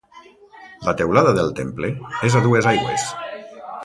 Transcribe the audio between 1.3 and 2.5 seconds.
del temple és a